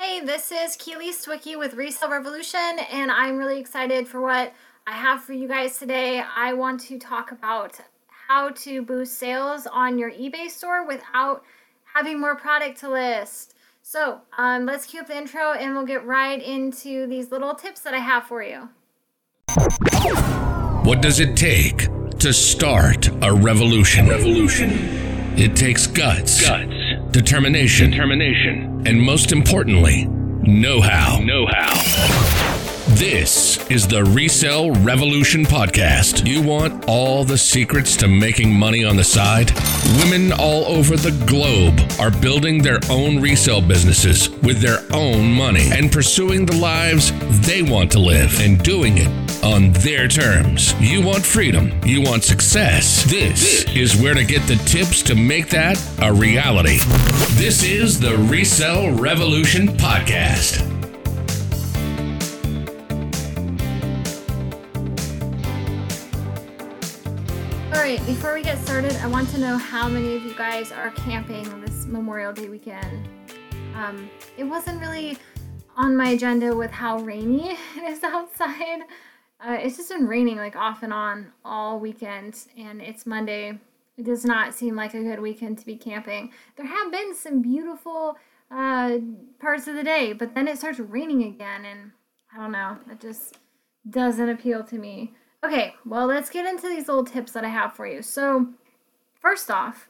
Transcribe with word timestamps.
Hey, 0.00 0.20
this 0.20 0.52
is 0.52 0.76
Keely 0.76 1.10
Stawicki 1.10 1.58
with 1.58 1.74
Resale 1.74 2.08
Revolution, 2.08 2.78
and 2.92 3.10
I'm 3.10 3.36
really 3.36 3.58
excited 3.58 4.06
for 4.06 4.20
what 4.20 4.54
I 4.86 4.92
have 4.92 5.24
for 5.24 5.32
you 5.32 5.48
guys 5.48 5.76
today. 5.76 6.22
I 6.36 6.52
want 6.52 6.80
to 6.82 7.00
talk 7.00 7.32
about 7.32 7.80
how 8.28 8.50
to 8.50 8.82
boost 8.82 9.18
sales 9.18 9.66
on 9.66 9.98
your 9.98 10.12
eBay 10.12 10.50
store 10.50 10.86
without 10.86 11.42
having 11.82 12.20
more 12.20 12.36
product 12.36 12.78
to 12.80 12.90
list. 12.90 13.56
So, 13.82 14.20
um, 14.38 14.66
let's 14.66 14.86
cue 14.86 15.00
up 15.00 15.08
the 15.08 15.16
intro 15.16 15.54
and 15.54 15.74
we'll 15.74 15.84
get 15.84 16.06
right 16.06 16.40
into 16.40 17.08
these 17.08 17.32
little 17.32 17.56
tips 17.56 17.80
that 17.80 17.92
I 17.92 17.98
have 17.98 18.22
for 18.22 18.40
you. 18.40 18.68
What 20.84 21.02
does 21.02 21.18
it 21.18 21.36
take 21.36 21.88
to 22.20 22.32
start 22.32 23.08
a 23.20 23.32
revolution? 23.34 24.06
Revolution. 24.08 24.70
It 25.36 25.56
takes 25.56 25.88
guts. 25.88 26.40
Guts. 26.40 26.77
Determination. 27.10 27.90
Determination. 27.90 28.82
And 28.86 29.00
most 29.00 29.32
importantly, 29.32 30.04
know 30.04 30.82
how. 30.82 31.18
Know 31.20 31.46
how. 31.46 31.72
This 32.96 33.58
is 33.70 33.88
the 33.88 34.04
Resell 34.04 34.72
Revolution 34.72 35.44
Podcast. 35.44 36.26
You 36.26 36.42
want 36.42 36.84
all 36.86 37.24
the 37.24 37.38
secrets 37.38 37.96
to 37.98 38.08
making 38.08 38.52
money 38.52 38.84
on 38.84 38.96
the 38.96 39.04
side? 39.04 39.52
Women 40.02 40.32
all 40.32 40.66
over 40.66 40.98
the 40.98 41.12
globe 41.26 41.80
are 41.98 42.10
building 42.20 42.62
their 42.62 42.80
own 42.90 43.20
resale 43.22 43.62
businesses 43.62 44.28
with 44.42 44.60
their 44.60 44.84
own 44.92 45.32
money 45.32 45.70
and 45.72 45.90
pursuing 45.90 46.44
the 46.44 46.56
lives 46.56 47.12
they 47.46 47.62
want 47.62 47.90
to 47.92 47.98
live 47.98 48.38
and 48.40 48.62
doing 48.62 48.98
it 48.98 49.27
on 49.42 49.72
their 49.72 50.08
terms. 50.08 50.74
You 50.80 51.04
want 51.04 51.24
freedom. 51.24 51.72
You 51.84 52.02
want 52.02 52.24
success. 52.24 53.04
This 53.04 53.64
is 53.74 54.00
where 54.00 54.14
to 54.14 54.24
get 54.24 54.46
the 54.46 54.56
tips 54.66 55.02
to 55.02 55.14
make 55.14 55.48
that 55.50 55.80
a 56.00 56.12
reality. 56.12 56.78
This 57.34 57.62
is 57.62 58.00
the 58.00 58.16
Resell 58.16 58.92
Revolution 58.92 59.68
Podcast. 59.68 60.64
All 67.72 67.84
right, 67.84 68.04
before 68.06 68.34
we 68.34 68.42
get 68.42 68.58
started, 68.58 68.92
I 68.96 69.06
want 69.06 69.28
to 69.30 69.38
know 69.38 69.56
how 69.56 69.88
many 69.88 70.16
of 70.16 70.22
you 70.24 70.34
guys 70.34 70.72
are 70.72 70.90
camping 70.90 71.60
this 71.60 71.86
Memorial 71.86 72.32
Day 72.32 72.48
weekend. 72.48 73.08
Um, 73.74 74.10
it 74.36 74.44
wasn't 74.44 74.80
really 74.80 75.16
on 75.76 75.96
my 75.96 76.08
agenda 76.10 76.54
with 76.56 76.72
how 76.72 76.98
rainy 76.98 77.50
it 77.76 77.84
is 77.84 78.02
outside. 78.02 78.80
Uh, 79.40 79.56
it's 79.60 79.76
just 79.76 79.90
been 79.90 80.06
raining 80.06 80.36
like 80.36 80.56
off 80.56 80.82
and 80.82 80.92
on 80.92 81.32
all 81.44 81.78
weekend, 81.78 82.46
and 82.56 82.82
it's 82.82 83.06
Monday. 83.06 83.58
It 83.96 84.04
does 84.04 84.24
not 84.24 84.54
seem 84.54 84.76
like 84.76 84.94
a 84.94 85.02
good 85.02 85.20
weekend 85.20 85.58
to 85.58 85.66
be 85.66 85.76
camping. 85.76 86.32
There 86.56 86.66
have 86.66 86.90
been 86.90 87.14
some 87.14 87.40
beautiful 87.42 88.16
uh, 88.50 88.98
parts 89.40 89.68
of 89.68 89.74
the 89.74 89.84
day, 89.84 90.12
but 90.12 90.34
then 90.34 90.48
it 90.48 90.58
starts 90.58 90.80
raining 90.80 91.22
again, 91.24 91.64
and 91.64 91.92
I 92.34 92.38
don't 92.38 92.52
know. 92.52 92.78
It 92.90 93.00
just 93.00 93.38
doesn't 93.88 94.28
appeal 94.28 94.64
to 94.64 94.76
me. 94.76 95.14
Okay, 95.44 95.74
well, 95.86 96.06
let's 96.06 96.30
get 96.30 96.46
into 96.46 96.68
these 96.68 96.88
little 96.88 97.04
tips 97.04 97.32
that 97.32 97.44
I 97.44 97.48
have 97.48 97.74
for 97.74 97.86
you. 97.86 98.02
So, 98.02 98.48
first 99.20 99.50
off, 99.50 99.88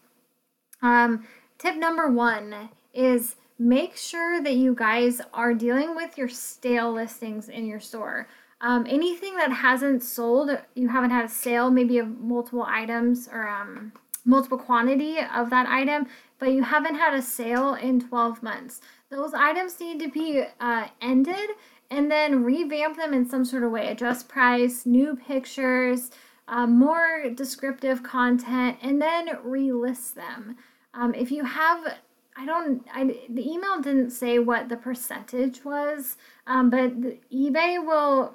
um, 0.83 1.27
tip 1.57 1.77
number 1.77 2.11
one 2.11 2.69
is 2.93 3.37
make 3.59 3.97
sure 3.97 4.43
that 4.43 4.55
you 4.55 4.75
guys 4.75 5.23
are 5.33 5.55
dealing 5.55 5.97
with 5.97 6.19
your 6.19 6.29
stale 6.29 6.93
listings 6.93 7.49
in 7.49 7.67
your 7.67 7.81
store. 7.81 8.29
Um, 8.61 8.87
anything 8.89 9.37
that 9.37 9.53
hasn't 9.53 10.03
sold, 10.03 10.51
you 10.75 10.89
haven't 10.89 11.11
had 11.11 11.25
a 11.25 11.29
sale, 11.29 11.71
maybe 11.71 11.99
of 11.99 12.19
multiple 12.19 12.65
items 12.67 13.29
or 13.33 13.49
um, 13.49 13.93
multiple 14.25 14.59
quantity 14.59 15.19
of 15.19 15.51
that 15.51 15.69
item, 15.69 16.07
but 16.39 16.53
you 16.53 16.63
haven't 16.63 16.97
had 16.97 17.15
a 17.15 17.23
sale 17.23 17.75
in 17.75 18.01
12 18.01 18.43
months. 18.43 18.81
Those 19.11 19.33
items 19.33 19.79
need 19.81 20.01
to 20.01 20.09
be 20.09 20.45
uh, 20.61 20.89
ended 21.01 21.51
and 21.91 22.11
then 22.11 22.45
revamp 22.45 22.97
them 22.97 23.15
in 23.15 23.29
some 23.29 23.45
sort 23.45 23.63
of 23.63 23.71
way. 23.71 23.89
Adjust 23.89 24.29
price, 24.29 24.85
new 24.85 25.17
pictures, 25.17 26.11
uh, 26.49 26.67
more 26.67 27.31
descriptive 27.35 28.03
content, 28.03 28.77
and 28.83 29.01
then 29.01 29.29
relist 29.47 30.15
them. 30.15 30.57
Um, 30.95 31.15
if 31.15 31.31
you 31.31 31.45
have 31.45 31.95
I 32.41 32.47
don't. 32.47 32.87
I, 32.95 33.05
the 33.29 33.51
email 33.51 33.81
didn't 33.81 34.11
say 34.11 34.39
what 34.39 34.69
the 34.69 34.77
percentage 34.77 35.65
was, 35.65 36.17
um, 36.47 36.71
but 36.71 36.93
eBay 37.33 37.85
will 37.85 38.35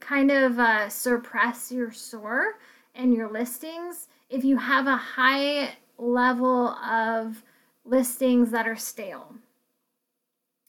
kind 0.00 0.30
of 0.30 0.58
uh, 0.58 0.88
suppress 0.88 1.72
your 1.72 1.90
store 1.90 2.58
and 2.94 3.14
your 3.14 3.30
listings 3.30 4.08
if 4.28 4.44
you 4.44 4.56
have 4.56 4.86
a 4.86 4.96
high 4.96 5.76
level 5.98 6.68
of 6.68 7.42
listings 7.84 8.50
that 8.50 8.66
are 8.66 8.76
stale. 8.76 9.34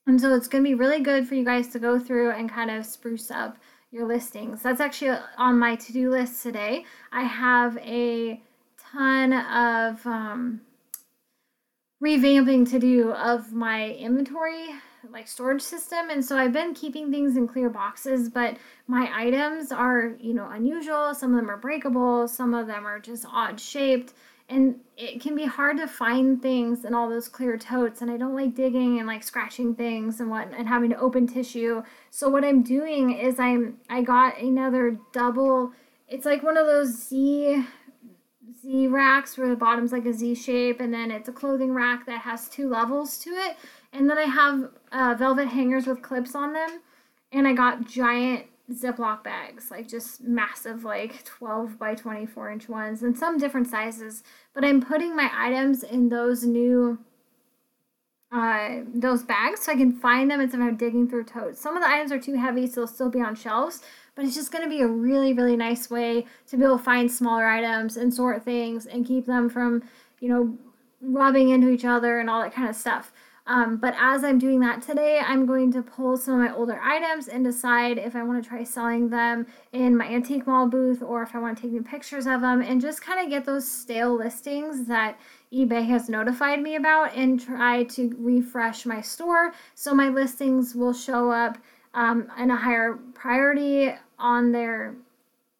And 0.06 0.22
so 0.22 0.34
it's 0.34 0.48
going 0.48 0.64
to 0.64 0.70
be 0.70 0.76
really 0.76 1.02
good 1.02 1.28
for 1.28 1.36
you 1.36 1.44
guys 1.44 1.68
to 1.70 1.80
go 1.80 2.00
through 2.00 2.32
and 2.32 2.50
kind 2.50 2.72
of 2.72 2.86
spruce 2.86 3.30
up 3.30 3.58
your 3.92 4.06
listings. 4.06 4.62
That's 4.62 4.80
actually 4.80 5.18
on 5.38 5.60
my 5.60 5.76
to 5.76 5.94
do 5.94 6.10
list 6.10 6.44
today. 6.44 6.86
I 7.12 7.24
have 7.24 7.78
a 7.80 8.42
ton 8.78 9.34
of 9.34 10.06
um, 10.06 10.62
revamping 12.02 12.70
to 12.70 12.80
do 12.80 13.12
of 13.12 13.52
my 13.52 13.90
inventory 13.90 14.70
like 15.12 15.28
storage 15.28 15.62
system 15.62 16.10
and 16.10 16.24
so 16.24 16.38
i've 16.38 16.52
been 16.52 16.74
keeping 16.74 17.12
things 17.12 17.38
in 17.38 17.48
clear 17.48 17.70
boxes 17.70 18.30
but 18.30 18.58
my 18.88 19.10
items 19.14 19.72
are 19.72 20.16
you 20.20 20.34
know 20.34 20.50
unusual 20.50 21.14
some 21.14 21.34
of 21.34 21.40
them 21.40 21.50
are 21.50 21.58
breakable 21.58 22.28
some 22.28 22.54
of 22.54 22.68
them 22.68 22.86
are 22.86 23.00
just 23.00 23.26
odd 23.32 23.60
shaped 23.60 24.14
and 24.50 24.80
it 24.96 25.22
can 25.22 25.36
be 25.36 25.46
hard 25.46 25.78
to 25.78 25.88
find 25.88 26.42
things 26.42 26.86
in 26.86 26.94
all 26.94 27.10
those 27.10 27.28
clear 27.28 27.58
totes 27.58 28.02
and 28.02 28.12
i 28.12 28.18
don't 28.18 28.36
like 28.36 28.56
digging 28.56 28.98
and 28.98 29.08
like 29.08 29.24
scratching 29.24 29.76
things 29.76 30.20
and 30.20 30.30
what 30.30 30.52
and 30.54 30.68
having 30.68 30.90
to 30.90 31.00
open 31.00 31.28
tissue 31.28 31.82
so 32.10 32.30
what 32.30 32.44
i'm 32.44 32.64
doing 32.64 33.12
is 33.12 33.40
i'm 33.40 33.78
i 33.90 34.02
got 34.02 34.38
another 34.40 35.00
double 35.14 35.72
it's 36.10 36.26
like 36.26 36.44
one 36.44 36.58
of 36.58 36.66
those 36.66 37.08
z 37.08 37.64
Z 38.62 38.88
racks 38.88 39.38
where 39.38 39.50
the 39.50 39.56
bottom's 39.56 39.92
like 39.92 40.06
a 40.06 40.14
Z 40.14 40.36
shape, 40.36 40.80
and 40.80 40.94
then 40.94 41.12
it's 41.12 41.30
a 41.30 41.32
clothing 41.32 41.74
rack 41.74 42.06
that 42.06 42.22
has 42.22 42.50
two 42.50 42.70
levels 42.70 43.18
to 43.20 43.30
it. 43.30 43.56
And 43.94 44.10
then 44.10 44.18
I 44.18 44.24
have 44.24 44.70
uh, 44.92 45.16
velvet 45.18 45.48
hangers 45.48 45.88
with 45.88 46.02
clips 46.02 46.36
on 46.36 46.54
them, 46.54 46.82
and 47.32 47.48
I 47.48 47.54
got 47.54 47.88
giant 47.88 48.46
Ziploc 48.72 49.24
bags, 49.24 49.72
like 49.72 49.88
just 49.88 50.22
massive, 50.22 50.84
like 50.84 51.24
12 51.24 51.80
by 51.80 51.96
24 51.96 52.52
inch 52.52 52.70
ones, 52.70 53.02
and 53.02 53.18
some 53.18 53.38
different 53.38 53.68
sizes. 53.68 54.24
But 54.54 54.66
I'm 54.66 54.82
putting 54.82 55.16
my 55.16 55.30
items 55.34 55.84
in 55.84 56.10
those 56.10 56.44
new 56.44 57.00
uh, 58.30 58.82
those 58.94 59.24
bags 59.24 59.62
so 59.62 59.72
I 59.72 59.76
can 59.76 59.94
find 59.94 60.30
them 60.30 60.42
instead 60.42 60.60
of 60.60 60.78
digging 60.78 61.10
through 61.10 61.24
totes. 61.24 61.62
Some 61.62 61.78
of 61.78 61.84
the 61.84 61.90
items 61.90 62.12
are 62.12 62.20
too 62.20 62.36
heavy, 62.36 62.68
so 62.68 62.82
they'll 62.82 62.88
still 62.88 63.10
be 63.10 63.22
on 63.22 63.36
shelves, 63.36 63.82
but 64.16 64.26
it's 64.26 64.36
just 64.36 64.52
going 64.52 64.64
to 64.64 64.70
be 64.70 64.82
a 64.82 64.88
really, 64.88 65.32
really 65.32 65.56
nice 65.56 65.90
way 65.90 66.26
to 66.48 66.58
be 66.58 66.64
able 66.64 66.78
to 66.78 66.84
find 66.84 67.10
smaller 67.10 67.48
items 67.48 67.96
and 67.96 68.14
sort 68.14 68.44
things 68.44 68.86
and 68.86 69.06
keep 69.06 69.26
them 69.28 69.50
from, 69.50 69.82
you 70.20 70.28
know, 70.28 70.58
rubbing 71.02 71.50
into 71.50 71.70
each 71.70 71.86
other 71.86 72.20
and 72.20 72.30
all 72.30 72.42
that 72.42 72.54
kind 72.54 72.68
of 72.68 72.76
stuff. 72.76 73.14
Um, 73.48 73.78
but 73.78 73.96
as 73.98 74.26
I'm 74.26 74.40
doing 74.40 74.60
that 74.60 74.82
today, 74.82 75.22
I'm 75.26 75.46
going 75.46 75.72
to 75.72 75.82
pull 75.82 76.18
some 76.18 76.34
of 76.34 76.40
my 76.42 76.54
older 76.54 76.80
items 76.84 77.30
and 77.30 77.46
decide 77.46 77.98
if 77.98 78.14
I 78.14 78.22
want 78.22 78.44
to 78.44 78.48
try 78.48 78.66
selling 78.66 79.10
them 79.10 79.48
in 79.72 79.96
my 79.96 80.06
antique 80.06 80.46
mall 80.46 80.68
booth 80.68 81.02
or 81.02 81.24
if 81.24 81.34
I 81.34 81.40
want 81.40 81.56
to 81.58 81.64
take 81.64 81.72
new 81.72 81.82
pictures 81.82 82.28
of 82.28 82.42
them 82.42 82.62
and 82.62 82.82
just 82.82 83.02
kind 83.02 83.24
of 83.24 83.30
get 83.30 83.46
those 83.46 83.66
stale 83.66 84.14
listings 84.14 84.86
that 84.88 85.18
eBay 85.54 85.88
has 85.88 86.10
notified 86.10 86.62
me 86.62 86.76
about 86.76 87.16
and 87.16 87.40
try 87.40 87.84
to 87.84 88.14
refresh 88.20 88.86
my 88.86 89.00
store 89.00 89.54
so 89.76 89.94
my 89.94 90.10
listings 90.10 90.76
will 90.76 90.94
show 90.94 91.32
up 91.32 91.58
um, 91.94 92.30
in 92.38 92.52
a 92.52 92.56
higher 92.58 93.00
priority 93.14 93.94
on 94.20 94.52
their, 94.52 94.94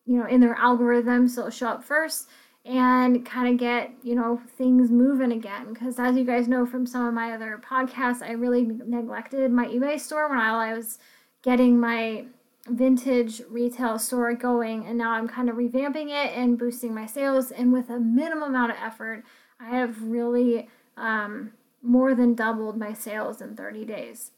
you 0.06 0.18
know, 0.18 0.26
in 0.28 0.42
their 0.42 0.56
algorithm. 0.56 1.30
So 1.30 1.42
it'll 1.42 1.52
show 1.52 1.70
up 1.70 1.86
first 1.86 2.28
and 2.68 3.26
kind 3.26 3.48
of 3.48 3.58
get 3.58 3.92
you 4.04 4.16
know 4.16 4.42
things 4.58 4.92
moving 4.92 5.32
again. 5.32 5.74
Because 5.74 5.98
as 6.00 6.16
you 6.18 6.24
guys 6.24 6.48
know 6.48 6.66
from 6.66 6.86
some 6.86 7.08
of 7.08 7.14
my 7.14 7.32
other 7.34 7.62
podcasts 7.64 8.22
i 8.22 8.32
really 8.32 8.64
neglected 8.64 9.52
my 9.52 9.66
ebay 9.68 10.00
store 10.00 10.30
when 10.30 10.40
i 10.40 10.74
was 10.74 11.00
getting 11.44 11.80
my 11.80 12.26
vintage 12.70 13.42
retail 13.50 13.98
store 13.98 14.34
going 14.34 14.86
and 14.86 14.98
now 14.98 15.12
i'm 15.12 15.28
kind 15.28 15.50
of 15.50 15.56
revamping 15.56 16.10
it 16.10 16.36
and 16.36 16.58
boosting 16.60 16.94
my 16.94 17.06
sales 17.06 17.50
and 17.52 17.72
with 17.72 17.90
a 17.90 17.98
minimum 17.98 18.50
amount 18.50 18.72
of 18.72 18.78
effort 18.82 19.24
i 19.60 19.70
have 19.70 20.02
really 20.04 20.68
um, 20.98 21.52
more 21.82 22.16
than 22.16 22.34
doubled 22.34 22.78
my 22.78 22.94
sales 22.94 23.42
in 23.42 23.56
30 23.56 23.86
days. 23.86 24.32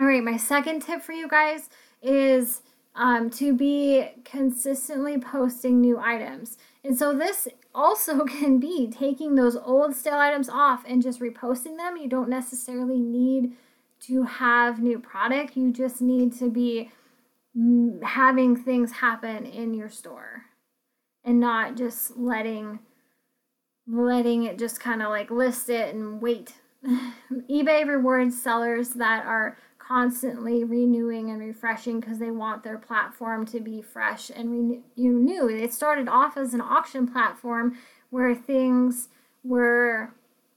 All 0.00 0.06
right 0.06 0.22
my 0.22 0.36
second 0.36 0.82
tip 0.82 1.02
for 1.02 1.12
you 1.12 1.28
guys 1.28 1.70
is 2.02 2.62
um, 2.96 3.30
to 3.30 3.52
be 3.52 4.08
consistently 4.24 5.18
posting 5.18 5.80
new 5.80 5.98
items. 5.98 6.58
And 6.82 6.98
so 6.98 7.16
this 7.16 7.46
also 7.74 8.24
can 8.24 8.58
be 8.58 8.88
taking 8.88 9.34
those 9.34 9.56
old 9.56 9.94
stale 9.94 10.18
items 10.18 10.48
off 10.48 10.82
and 10.86 11.02
just 11.02 11.20
reposting 11.20 11.76
them. 11.76 11.96
You 11.96 12.08
don't 12.08 12.28
necessarily 12.28 12.98
need 12.98 13.52
to 14.00 14.24
have 14.24 14.82
new 14.82 14.98
product. 14.98 15.56
You 15.56 15.72
just 15.72 16.00
need 16.00 16.32
to 16.38 16.50
be 16.50 16.90
having 18.02 18.56
things 18.56 18.92
happen 18.92 19.46
in 19.46 19.72
your 19.72 19.88
store 19.88 20.44
and 21.24 21.40
not 21.40 21.76
just 21.76 22.16
letting 22.16 22.78
letting 23.88 24.42
it 24.42 24.58
just 24.58 24.80
kind 24.80 25.00
of 25.00 25.08
like 25.08 25.30
list 25.30 25.70
it 25.70 25.94
and 25.94 26.20
wait 26.20 26.54
eBay 27.50 27.86
rewards 27.86 28.40
sellers 28.40 28.90
that 28.90 29.24
are 29.24 29.56
constantly 29.86 30.64
renewing 30.64 31.30
and 31.30 31.40
refreshing 31.40 32.00
because 32.00 32.18
they 32.18 32.30
want 32.30 32.62
their 32.62 32.78
platform 32.78 33.46
to 33.46 33.60
be 33.60 33.80
fresh 33.80 34.30
and 34.34 34.50
renew. 34.50 34.82
new. 34.96 35.48
It 35.48 35.72
started 35.72 36.08
off 36.08 36.36
as 36.36 36.54
an 36.54 36.60
auction 36.60 37.06
platform 37.06 37.76
where 38.10 38.34
things 38.34 39.08
were, 39.44 40.12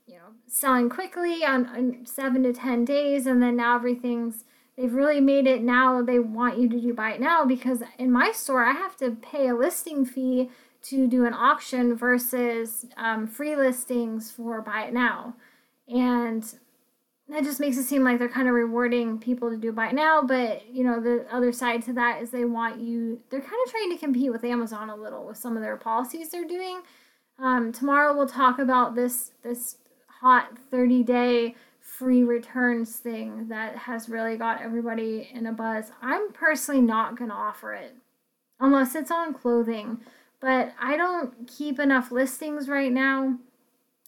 you 0.08 0.16
know, 0.16 0.34
selling 0.48 0.90
quickly 0.90 1.44
on, 1.44 1.68
on 1.68 2.06
seven 2.06 2.44
to 2.44 2.54
ten 2.54 2.86
days, 2.86 3.28
and 3.28 3.42
then 3.42 3.58
now 3.58 3.76
everything's 3.76 4.46
they've 4.78 4.94
really 4.94 5.20
made 5.20 5.46
it 5.46 5.62
now 5.62 6.02
they 6.02 6.20
want 6.20 6.58
you 6.58 6.70
to 6.70 6.80
do 6.80 6.94
buy 6.94 7.12
it 7.12 7.20
now 7.20 7.44
because 7.44 7.84
in 7.98 8.10
my 8.10 8.32
store 8.32 8.64
I 8.64 8.72
have 8.72 8.96
to 8.98 9.12
pay 9.12 9.50
a 9.50 9.54
listing 9.54 10.06
fee 10.06 10.50
to 10.84 11.06
do 11.06 11.26
an 11.26 11.34
auction 11.34 11.96
versus 11.96 12.86
um, 12.96 13.28
free 13.28 13.58
listings 13.58 14.32
for 14.32 14.62
buy 14.62 14.84
it 14.86 14.94
now. 14.94 15.36
And 15.90 16.46
that 17.30 17.44
just 17.44 17.60
makes 17.60 17.78
it 17.78 17.84
seem 17.84 18.04
like 18.04 18.20
they're 18.20 18.28
kind 18.28 18.48
of 18.48 18.54
rewarding 18.54 19.20
people 19.20 19.50
to 19.50 19.58
do 19.58 19.72
buy 19.72 19.92
now. 19.92 20.22
But, 20.22 20.68
you 20.70 20.84
know, 20.84 21.00
the 21.00 21.26
other 21.32 21.52
side 21.52 21.84
to 21.84 21.94
that 21.94 22.22
is 22.22 22.32
they 22.32 22.46
want 22.46 22.82
you, 22.82 23.22
they're 23.30 23.40
kind 23.40 23.54
of 23.66 23.72
trying 23.72 23.92
to 23.92 23.98
compete 23.98 24.32
with 24.32 24.44
Amazon 24.44 24.90
a 24.90 24.96
little 24.96 25.26
with 25.26 25.38
some 25.38 25.56
of 25.56 25.62
their 25.62 25.78
policies 25.78 26.30
they're 26.30 26.48
doing. 26.48 26.82
Um, 27.38 27.72
tomorrow 27.72 28.16
we'll 28.16 28.28
talk 28.28 28.60
about 28.60 28.96
this, 28.96 29.32
this 29.44 29.78
hot 30.22 30.58
30 30.72 31.04
day 31.04 31.56
free 31.80 32.24
returns 32.24 32.98
thing 32.98 33.48
that 33.50 33.76
has 33.76 34.10
really 34.10 34.38
got 34.38 34.62
everybody 34.62 35.30
in 35.34 35.46
a 35.46 35.54
buzz. 35.54 35.92
I'm 36.02 36.32
personally 36.34 36.82
not 36.82 37.18
going 37.18 37.30
to 37.30 37.36
offer 37.36 37.74
it 37.74 37.96
unless 38.60 38.96
it's 38.96 39.12
on 39.12 39.34
clothing 39.34 40.00
but 40.40 40.74
I 40.80 40.96
don't 40.96 41.48
keep 41.48 41.80
enough 41.80 42.12
listings 42.12 42.70
right 42.70 42.92
now. 42.92 43.38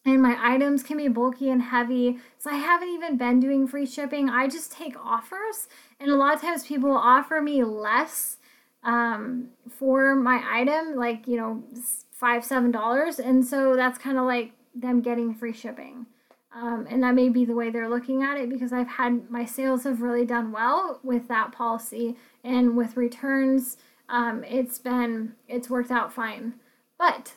And 0.05 0.21
my 0.21 0.35
items 0.39 0.81
can 0.81 0.97
be 0.97 1.07
bulky 1.07 1.49
and 1.49 1.61
heavy. 1.61 2.17
So 2.39 2.49
I 2.49 2.55
haven't 2.55 2.89
even 2.89 3.17
been 3.17 3.39
doing 3.39 3.67
free 3.67 3.85
shipping. 3.85 4.29
I 4.29 4.47
just 4.47 4.71
take 4.71 4.95
offers. 4.97 5.67
And 5.99 6.09
a 6.09 6.15
lot 6.15 6.33
of 6.33 6.41
times 6.41 6.65
people 6.65 6.91
offer 6.91 7.41
me 7.41 7.63
less 7.63 8.37
um, 8.83 9.49
for 9.69 10.15
my 10.15 10.43
item, 10.49 10.95
like, 10.95 11.27
you 11.27 11.37
know, 11.37 11.63
five, 12.11 12.43
seven 12.43 12.71
dollars. 12.71 13.19
And 13.19 13.45
so 13.45 13.75
that's 13.75 13.99
kind 13.99 14.17
of 14.17 14.25
like 14.25 14.53
them 14.73 15.01
getting 15.01 15.35
free 15.35 15.53
shipping. 15.53 16.07
Um, 16.53 16.87
and 16.89 17.03
that 17.03 17.13
may 17.13 17.29
be 17.29 17.45
the 17.45 17.55
way 17.55 17.69
they're 17.69 17.89
looking 17.89 18.23
at 18.23 18.37
it 18.37 18.49
because 18.49 18.73
I've 18.73 18.87
had 18.87 19.29
my 19.29 19.45
sales 19.45 19.83
have 19.83 20.01
really 20.01 20.25
done 20.25 20.51
well 20.51 20.99
with 21.03 21.27
that 21.27 21.51
policy 21.51 22.17
and 22.43 22.75
with 22.75 22.97
returns 22.97 23.77
um, 24.11 24.43
it's 24.43 24.77
been 24.77 25.33
it's 25.47 25.69
worked 25.69 25.89
out 25.89 26.13
fine. 26.13 26.53
But 26.99 27.33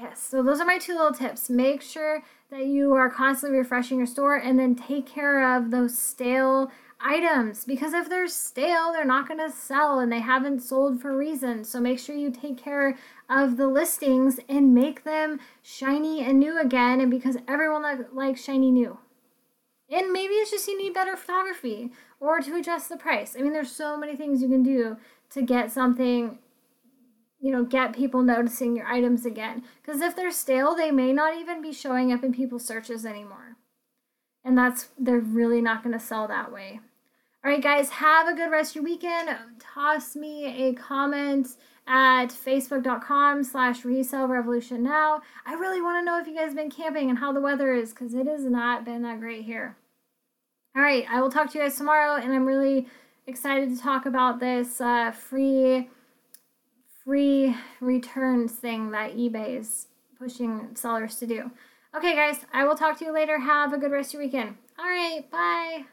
yes, 0.00 0.22
so 0.22 0.42
those 0.42 0.60
are 0.60 0.66
my 0.66 0.78
two 0.78 0.94
little 0.94 1.12
tips. 1.12 1.48
Make 1.50 1.82
sure 1.82 2.22
that 2.50 2.66
you 2.66 2.92
are 2.92 3.10
constantly 3.10 3.58
refreshing 3.58 3.98
your 3.98 4.06
store 4.06 4.36
and 4.36 4.58
then 4.58 4.74
take 4.74 5.06
care 5.06 5.56
of 5.56 5.70
those 5.70 5.98
stale 5.98 6.70
items 7.00 7.64
because 7.64 7.92
if 7.92 8.08
they're 8.08 8.28
stale, 8.28 8.92
they're 8.92 9.04
not 9.04 9.28
going 9.28 9.40
to 9.40 9.54
sell 9.54 10.00
and 10.00 10.10
they 10.10 10.20
haven't 10.20 10.60
sold 10.60 11.00
for 11.00 11.16
reasons. 11.16 11.68
So 11.68 11.80
make 11.80 11.98
sure 11.98 12.16
you 12.16 12.30
take 12.30 12.56
care 12.56 12.96
of 13.28 13.56
the 13.56 13.66
listings 13.66 14.38
and 14.48 14.74
make 14.74 15.04
them 15.04 15.40
shiny 15.62 16.24
and 16.24 16.38
new 16.38 16.60
again 16.60 17.00
and 17.00 17.10
because 17.10 17.36
everyone 17.48 18.06
likes 18.12 18.44
shiny 18.44 18.70
new. 18.70 18.98
And 19.90 20.12
maybe 20.12 20.34
it's 20.34 20.50
just 20.50 20.66
you 20.66 20.80
need 20.80 20.94
better 20.94 21.16
photography 21.16 21.92
or 22.18 22.40
to 22.40 22.56
adjust 22.56 22.88
the 22.88 22.96
price. 22.96 23.36
I 23.38 23.42
mean, 23.42 23.52
there's 23.52 23.70
so 23.70 23.96
many 23.96 24.16
things 24.16 24.42
you 24.42 24.48
can 24.48 24.62
do 24.62 24.96
to 25.30 25.42
get 25.42 25.70
something 25.70 26.38
you 27.40 27.50
know 27.52 27.64
get 27.64 27.94
people 27.94 28.22
noticing 28.22 28.76
your 28.76 28.86
items 28.86 29.26
again. 29.26 29.62
Because 29.82 30.00
if 30.00 30.16
they're 30.16 30.30
stale 30.30 30.74
they 30.74 30.90
may 30.90 31.12
not 31.12 31.36
even 31.36 31.62
be 31.62 31.72
showing 31.72 32.12
up 32.12 32.24
in 32.24 32.32
people's 32.32 32.66
searches 32.66 33.04
anymore. 33.04 33.56
And 34.44 34.56
that's 34.56 34.88
they're 34.98 35.18
really 35.18 35.60
not 35.60 35.82
going 35.82 35.92
to 35.92 36.04
sell 36.04 36.28
that 36.28 36.52
way. 36.52 36.80
All 37.44 37.50
right 37.50 37.62
guys 37.62 37.90
have 37.90 38.28
a 38.28 38.34
good 38.34 38.50
rest 38.50 38.72
of 38.72 38.76
your 38.76 38.84
weekend. 38.84 39.36
Toss 39.58 40.16
me 40.16 40.68
a 40.68 40.74
comment 40.74 41.48
at 41.86 42.28
facebook.com 42.28 43.44
slash 43.44 43.84
resale 43.84 44.26
revolution 44.26 44.82
now 44.82 45.20
i 45.46 45.54
really 45.54 45.80
want 45.80 46.00
to 46.00 46.04
know 46.04 46.18
if 46.18 46.26
you 46.26 46.34
guys 46.34 46.52
been 46.52 46.68
camping 46.68 47.08
and 47.08 47.20
how 47.20 47.32
the 47.32 47.40
weather 47.40 47.72
is 47.72 47.90
because 47.90 48.12
it 48.12 48.26
has 48.26 48.44
not 48.44 48.84
been 48.84 49.02
that 49.02 49.20
great 49.20 49.44
here. 49.44 49.76
All 50.74 50.82
right 50.82 51.06
i 51.08 51.20
will 51.20 51.30
talk 51.30 51.52
to 51.52 51.58
you 51.58 51.64
guys 51.64 51.76
tomorrow 51.76 52.20
and 52.20 52.32
i'm 52.32 52.44
really 52.44 52.88
excited 53.26 53.70
to 53.70 53.80
talk 53.80 54.04
about 54.06 54.40
this 54.40 54.80
uh, 54.80 55.12
free 55.12 55.88
free 57.06 57.56
returns 57.80 58.52
thing 58.52 58.90
that 58.90 59.16
eBay 59.16 59.58
is 59.58 59.86
pushing 60.18 60.74
sellers 60.74 61.16
to 61.20 61.26
do. 61.26 61.50
Okay, 61.94 62.14
guys, 62.14 62.44
I 62.52 62.66
will 62.66 62.74
talk 62.74 62.98
to 62.98 63.04
you 63.04 63.12
later. 63.12 63.38
Have 63.38 63.72
a 63.72 63.78
good 63.78 63.92
rest 63.92 64.10
of 64.10 64.14
your 64.14 64.24
weekend. 64.24 64.56
All 64.78 64.84
right, 64.84 65.24
bye. 65.30 65.84